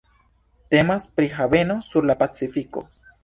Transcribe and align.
Temas 0.75 1.05
pri 1.19 1.29
haveno 1.35 1.77
sur 1.89 2.09
la 2.11 2.17
Pacifiko. 2.25 2.87